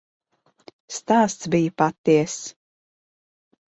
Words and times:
Stāsts 0.95 1.51
bija 1.57 1.77
patiess. 1.85 2.43